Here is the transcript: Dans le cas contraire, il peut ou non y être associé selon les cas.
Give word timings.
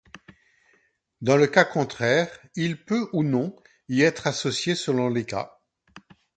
Dans 1.21 1.37
le 1.37 1.45
cas 1.45 1.63
contraire, 1.63 2.27
il 2.55 2.83
peut 2.83 3.07
ou 3.13 3.21
non 3.21 3.55
y 3.87 4.01
être 4.01 4.25
associé 4.25 4.73
selon 4.73 5.09
les 5.09 5.25
cas. 5.25 5.59